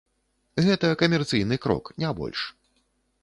Гэта 0.67 0.87
камерцыйны 1.01 1.55
крок, 1.65 1.91
не 2.05 2.09
больш. 2.21 2.39